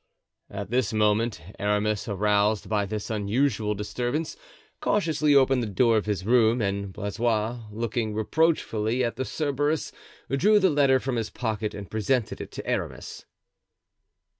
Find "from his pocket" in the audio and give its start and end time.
10.99-11.75